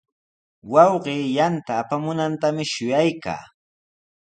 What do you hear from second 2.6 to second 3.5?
shuyaykaa.